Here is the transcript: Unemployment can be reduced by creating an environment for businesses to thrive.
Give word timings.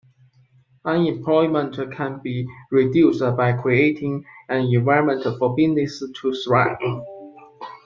Unemployment 0.83 1.77
can 1.95 2.19
be 2.23 2.47
reduced 2.71 3.19
by 3.37 3.53
creating 3.53 4.25
an 4.49 4.61
environment 4.73 5.23
for 5.37 5.55
businesses 5.55 6.11
to 6.19 6.33
thrive. 6.43 6.79